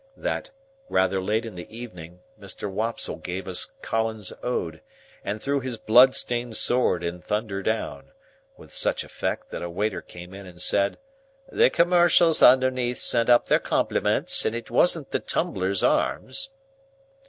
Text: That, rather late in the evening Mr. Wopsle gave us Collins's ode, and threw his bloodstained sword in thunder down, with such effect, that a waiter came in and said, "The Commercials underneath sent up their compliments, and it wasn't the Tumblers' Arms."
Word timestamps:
That, 0.17 0.49
rather 0.89 1.21
late 1.21 1.45
in 1.45 1.53
the 1.53 1.69
evening 1.71 2.21
Mr. 2.39 2.67
Wopsle 2.67 3.17
gave 3.17 3.47
us 3.47 3.71
Collins's 3.83 4.35
ode, 4.41 4.81
and 5.23 5.39
threw 5.39 5.59
his 5.59 5.77
bloodstained 5.77 6.57
sword 6.57 7.03
in 7.03 7.21
thunder 7.21 7.61
down, 7.61 8.07
with 8.57 8.73
such 8.73 9.03
effect, 9.03 9.51
that 9.51 9.61
a 9.61 9.69
waiter 9.69 10.01
came 10.01 10.33
in 10.33 10.47
and 10.47 10.59
said, 10.59 10.97
"The 11.51 11.69
Commercials 11.69 12.41
underneath 12.41 12.97
sent 12.97 13.29
up 13.29 13.45
their 13.45 13.59
compliments, 13.59 14.43
and 14.43 14.55
it 14.55 14.71
wasn't 14.71 15.11
the 15.11 15.19
Tumblers' 15.19 15.83
Arms." 15.83 16.49